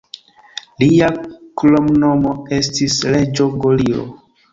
[0.83, 1.09] Lia
[1.61, 4.09] kromnomo estis 'Reĝo Gorilo'.